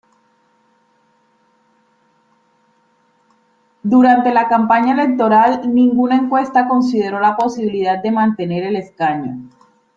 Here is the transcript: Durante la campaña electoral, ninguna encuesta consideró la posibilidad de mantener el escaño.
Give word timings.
Durante 3.83 4.33
la 4.33 4.47
campaña 4.47 4.93
electoral, 4.93 5.61
ninguna 5.75 6.15
encuesta 6.15 6.67
consideró 6.67 7.19
la 7.19 7.35
posibilidad 7.37 8.01
de 8.01 8.09
mantener 8.09 8.63
el 8.63 8.77
escaño. 8.77 9.47